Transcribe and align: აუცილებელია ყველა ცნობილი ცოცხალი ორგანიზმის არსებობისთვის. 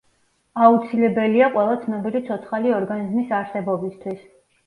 აუცილებელია 0.67 1.49
ყველა 1.57 1.75
ცნობილი 1.83 2.21
ცოცხალი 2.29 2.73
ორგანიზმის 2.79 3.35
არსებობისთვის. 3.41 4.27